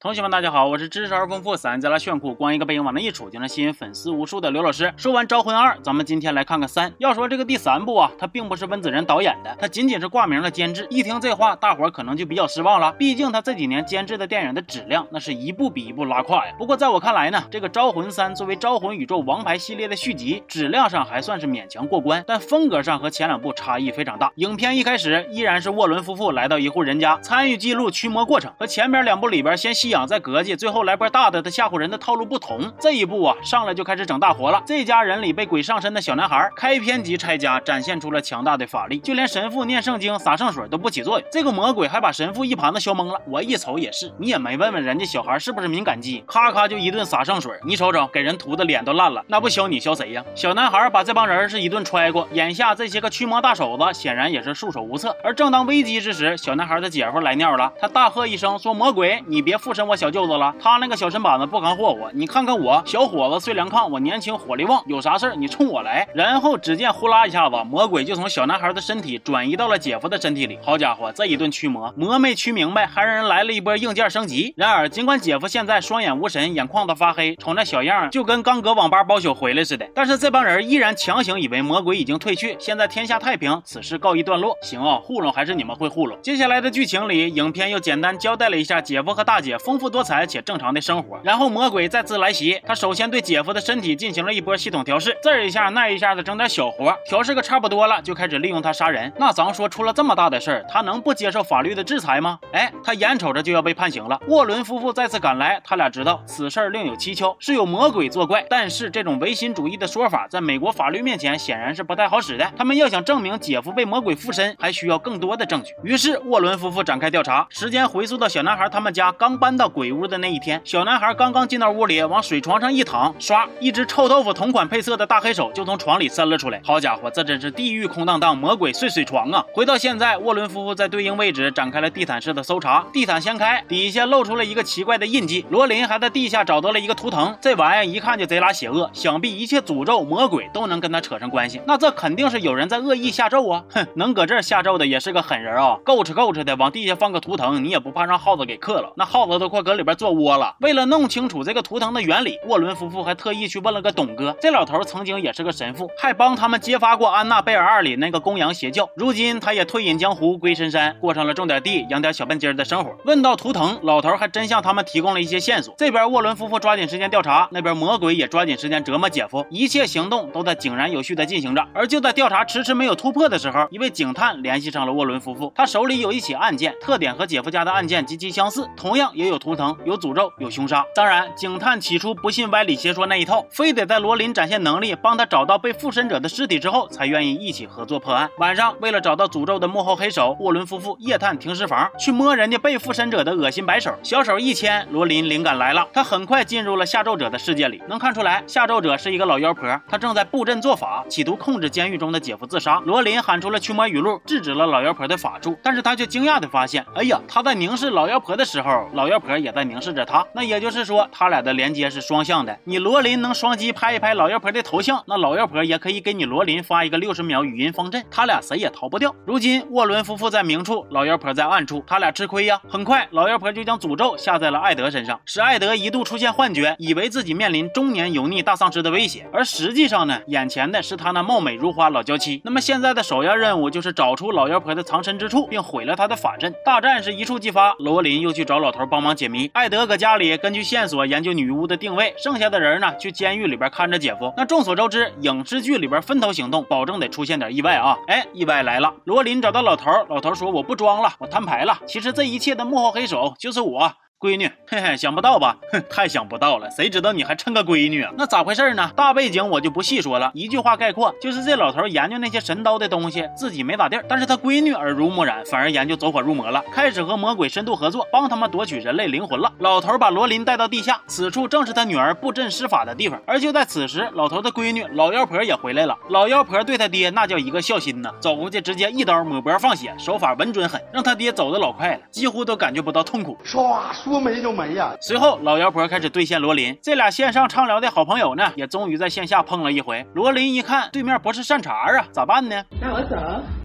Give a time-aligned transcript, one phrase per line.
[0.00, 4.94] 同学们，大家好，我是知识而丰富、散在了炫酷、光一个背影往那一杵就能吸引粉丝无数的刘老师。
[4.96, 6.94] 说完《招魂二》，咱们今天来看看三。
[6.98, 10.86] 要说这个第三部啊，它并不是温子仁导演的，它仅仅是挂名的监制。
[10.88, 12.92] 一听这话，大伙儿可能就比较失望了。
[12.92, 16.54] 毕竟他这几年监制的电影的质量，那是一部比一部拉胯呀。
[16.56, 24.30] 不过在我看来呢，这个《招魂三》作为《招魂宇宙王牌》系列的续集，质量上还算是勉强过关，但风格上和前两部差异非常大。
[24.36, 30.56] 影片一开始依然是沃伦夫妇来到一户人家，参与记录驱魔过程，和前面两部里边先吸养在隔气。
[30.56, 32.72] 最后来波大的，他吓唬人的套路不同。
[32.80, 34.62] 这一步啊，上来就开始整大活了。
[34.66, 41.28] 这家人里被鬼上身的小男孩，开篇即拆家，展现出了强大的法力，就连神父念圣经、洒圣水都不起作用。
[41.30, 43.20] 这个魔鬼还把神父一盘子削懵了。
[43.26, 47.52] 我一瞅也是，你也没问问人家小孩是不是敏感肌，咔咔就一顿洒圣水。
[47.64, 50.24] 你瞅瞅，给人涂的脸都烂了，那不削你削谁呀？
[50.34, 55.14] 小男孩把这帮人是一顿踹过，眼下这些个驱魔大手子显然也是束手无策。
[55.22, 66.04] 而正当危机之时，小男孩的姐夫来尿了，他大喝一声说：“魔鬼，你别附身生我小舅子了。”他那个小身板子不敢霍霍，你看看我，小伙子睡凉炕，我年轻火力旺，有啥事儿你冲我来。
[66.12, 70.58] 然后只见呼啦一下子，魔鬼就从小男孩的身体转移到了姐夫的身体里。
[70.64, 74.52] 好家伙，这一顿驱魔，魔没驱明白，还让人来了一波硬件升级。
[74.56, 84.56] 然而，尽管姐夫现在双眼无神，眼眶子发黑，瞅那小样就跟刚搁网吧包宿回来似的，但是这帮人依然强行以为魔鬼已经退去，现在天下太平，此事告一段落。
[84.62, 86.18] 行啊，糊弄还是你们会糊弄。
[86.22, 90.78] 接下来的剧情里，影片又简单交代了一下姐夫和大姐夫丰富多彩且正常的。
[90.80, 92.58] 生活，然后魔鬼再次来袭。
[92.64, 99.12] 他首先对姐夫的身体进行了一波系统调试，这一下那一下的整点小活，调试个差不多了，就开始利用他杀人。
[99.16, 102.38] 那咱说出了这么大的事儿，他能不接受法律的制裁吗？
[102.52, 104.18] 哎，他眼瞅着就要被判刑了。
[104.28, 108.46] 沃伦夫妇再次赶来，他俩知道此事另有蹊跷，是有魔鬼作怪。
[108.48, 112.50] 但是这种唯心主义的说法，在美国法律面前显然是不太好使的。
[112.56, 115.74] 他们要想证明姐夫被魔鬼附身，还需要更多的证据。
[115.82, 120.60] 于是沃伦夫妇展开调查，时间回溯到小男孩他们家刚搬到鬼屋的那一天。
[120.64, 126.60] 小男孩刚刚进到屋里，往水床上一躺，唰，一只臭豆腐同款配色的大黑手就从床里伸了出来。
[126.64, 129.44] 好家伙，这真是地狱空荡荡，魔鬼睡水床啊！
[129.52, 132.86] 回到现在，沃伦夫妇在对应位置展开了地毯式的搜查。
[132.92, 135.44] 地毯掀开，底下露出了一个奇怪的印记。
[135.50, 141.60] 罗琳还在地下找到了一个图腾，这玩意一看就贼拉邪恶，想必一切诅咒、魔鬼都能跟他扯上关系。
[141.66, 143.64] 那这肯定是有人在恶意下咒啊！
[143.72, 145.78] 哼，能搁这下咒的也是个狠人啊！
[145.84, 148.92] 够吃够吃的往地下放个图腾，你也不怕让耗子给克了？
[148.94, 150.54] 那耗子都快搁里边做窝了。
[150.60, 154.36] 为了弄清楚这个图腾的原理，沃伦夫妇还特意去问了个董哥。
[154.40, 158.88] 这老头曾经也是个神父，还帮他们揭发过《安娜贝尔二》里那个公羊邪教。
[158.96, 162.94] 如今他也退隐江湖，归深山，过上了种点地、养点小笨鸡儿的生活。
[163.04, 165.74] 问到图腾，老头还真向他们提供了一些线索。
[165.78, 169.46] 这边沃伦夫妇抓紧时间调查，那边魔鬼也抓紧时间折磨姐夫。
[169.50, 171.66] 一切行动都在井然有序的进行着。
[171.74, 175.52] 而就在调查迟迟没有突破的时候，一位警探联系上了沃伦夫妇。
[175.54, 180.84] 他手里有一起案件，特点和姐夫家的案件极其相似，同样也有图腾、有诅咒、有凶杀。
[180.94, 181.28] 当然。
[181.36, 188.28] 警探起初不信歪理邪说那一套，非得在罗琳展现能力，帮他找到被附身者的尸体之后，才愿意一起合作破案。
[188.38, 193.94] 晚上，为了找到诅咒的幕后黑手，沃伦夫妇夜探停尸房，去摸人家被附身者的恶心白手。
[194.02, 197.82] 小手一牵，罗琳灵感来了，他很快进入了下咒者的世界里。
[197.88, 202.80] 能看出来，下咒者是一个老妖婆，她正在布阵做法，企图控制监狱中的姐夫自杀。
[202.84, 205.56] 罗琳喊出了驱魔语录，制止了老妖婆的法术。
[205.62, 210.26] 但是他却惊讶的发现，哎呀，他在凝视老妖婆的时候，老妖婆也在凝视着他。
[210.32, 211.28] 那也就是说，他。
[211.28, 219.14] 俩的连接是双向的，你罗琳能双击拍一拍老妖婆的头像，那老妖婆也可以给你罗琳发一个六十秒语音方阵，他俩谁也逃不掉。
[219.26, 222.58] 如今沃伦夫妇在明处，老妖婆在暗处，他俩吃亏呀。
[222.66, 232.40] 很快，老妖婆就将诅咒下在了艾德身上，使艾德一度出现幻觉，以为自己面临中年油腻大丧尸的威胁，而实际上呢，眼前的是他那貌美如花老娇妻。
[232.42, 236.54] 那么现在的首要任务就是找出老妖婆的藏身之处，并毁了他的法阵。
[236.64, 241.18] 大战是一触即发，罗琳又去找老头帮忙解谜，艾德搁家里根据线索研。
[241.18, 244.32] 究女巫的定位，剩下的人呢去监狱里边看着姐夫。
[244.36, 247.98] 那众所周知，影视剧里边分头行动，保证得出现点意外啊！
[248.06, 251.76] 哎，意外来了，罗琳找到老头，老头说我不装了，我摊牌了。
[251.88, 253.92] 其实这一切的幕后黑手就是我。
[254.20, 255.56] 闺女，嘿嘿，想不到吧？
[255.70, 256.68] 哼，太想不到了。
[256.72, 258.12] 谁知道你还趁个闺女啊？
[258.18, 258.90] 那咋回事呢？
[258.96, 269.52] 大背景我就不细说了，一句话概括，就是这老头研究那些神刀的东西，自己没咋地儿，但是他闺女耳濡目染，反而研究走火入魔了，开始和魔鬼深度合作，帮他们夺取人类灵魂了。
[269.60, 273.22] 老头把罗琳带到地下，此处正是他女儿布阵施法的地方。
[273.24, 275.96] 而就在此时，老头的闺女老妖婆也回来了。
[276.08, 283.38] 老妖婆对他爹那叫一个孝心呐，走过去直接一刀抹脖放血，手法稳准狠，让他爹走的老快了，几乎都感觉不到痛苦。
[283.46, 283.78] 唰。
[284.08, 284.94] 说没就没呀。
[285.00, 290.04] 随后，老妖婆开始兑现罗琳，这俩线上畅聊的好朋友呢，也终于在线下碰了一回。
[290.14, 292.64] 罗琳一看对面不是善茬啊，咋办呢？
[292.80, 293.16] 那我走。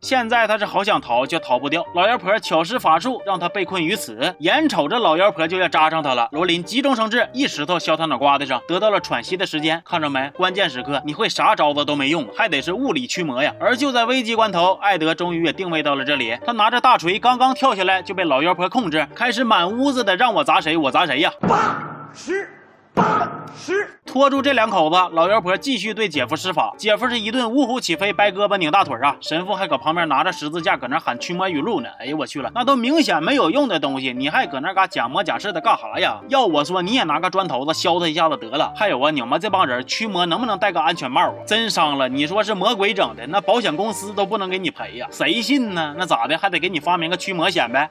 [0.01, 1.83] 现在他是好想逃，却逃不掉。
[1.95, 4.35] 老妖婆巧施法术，让他被困于此。
[4.39, 9.81] 眼瞅着老妖婆就要扎上他了，罗琳急中生智，一石头削他脑瓜子上，得到了喘息的时间。
[9.85, 10.29] 看着没？
[10.35, 13.53] 关键时刻你会啥招子都没用，还得是物理驱魔呀。
[13.59, 16.37] 而就在危机关头，艾德终于也定位到了这里。
[16.45, 21.31] 他拿着大锤，刚刚跳下来就被老妖婆控制，开始满屋子的让我砸谁我砸谁呀！
[21.41, 21.77] 八
[22.13, 22.49] 十。
[22.95, 23.27] 八
[23.57, 26.75] 十，拖住这两口子，老妖婆继续对姐夫施法。
[26.77, 29.17] 姐夫是一顿呜呼起飞，掰胳膊拧大腿啊！
[29.19, 31.89] 神父还搁旁边拿着十字架，搁那喊驱魔语录呢。
[31.99, 36.19] 哎呦我去了，那都明显没有用的东西，你还搁那嘎假模假式的干啥呀？
[36.29, 38.71] 要我说，你也拿个砖头子削他一下子得了。
[38.75, 41.33] 还有啊，你们这帮人驱魔能不能戴个安全帽啊？
[41.47, 45.07] 真伤了，你说是魔鬼整的，那保险公司都不能给你赔呀？
[45.09, 45.95] 谁信呢？
[45.97, 47.89] 那咋的，还得给你发明个驱魔险呗？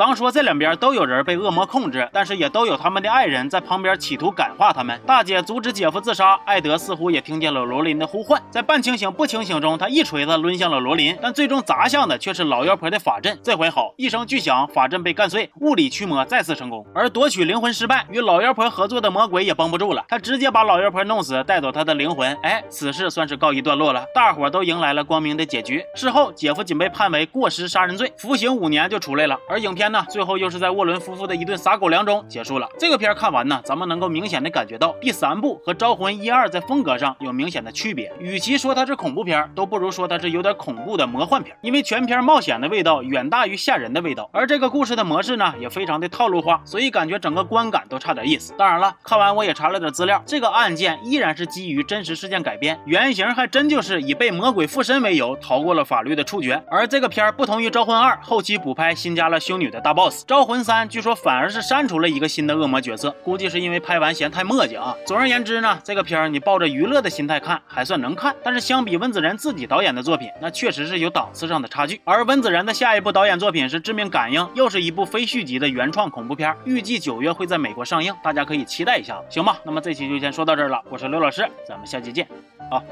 [0.00, 4.98] 狼说这两边都有人被恶魔控制，但是也都有他们的爱人在旁边企图感化他们。
[5.06, 13.38] 大姐阻止姐夫自杀，艾德似乎也听见了罗琳的呼唤，在半清醒不清醒中，他一锤子抡向了罗琳，但最终砸向的却是老妖婆的法阵。
[13.42, 16.82] 这回好，一声巨响，法阵被干碎，物理驱魔再次成功。
[16.94, 22.34] 而夺取灵魂失败，与老妖婆合作的魔鬼也绷不住了，他直接把老妖婆弄死，带走她的灵魂。
[22.42, 25.84] 哎，此事算是告一段落了，大伙都迎来了光明的结局。
[25.94, 29.38] 事后，姐夫仅被判为过失杀人罪，服刑五年就出来了。
[29.46, 29.89] 而影片。
[29.90, 32.68] 片呢，最后又是在沃伦夫妇的一顿撒狗粮中结束了。
[32.78, 38.12] 这个片看完呢，咱们能够明显的感觉到第三部和《招魂》一二在风格上有明显的区别。
[38.20, 44.30] 与其说它是恐怖片，都不如说它是有点恐怖的魔幻片，因为全片冒险的味道远大于吓人的味道。
[44.32, 48.52] 而这个故事的模式呢，也非常的套路化，所以感觉整个观感都差点意思。
[48.56, 56.62] 当然了，看完我也查了点资料，这个案件依然是基于真实事件改编，原型还真就是以被魔鬼附身为由逃过了法律的处决。
[56.70, 59.69] 而这个片不同于《招魂二》，后期补拍新加了修女。
[59.70, 64.96] 的大 boss 招魂三，据说反而是删除了一个新的恶魔角色，估计是因为拍完嫌太墨迹啊。
[65.06, 72.00] 总而言之呢，这个片儿你抱着娱乐的心态看还算能看，但是相比温子仁自己导演的作品，那确实是有档次上的差距。
[72.04, 79.58] 而温子仁的下一部导演作品是《致命感应》，又是一部非续集的原创恐怖片，预计九月会在美国上映，大家可以期待一下，行吧？
[79.64, 82.26] 那么这期就先说到这儿了，我是刘老师，咱们下期见，
[82.70, 82.82] 好。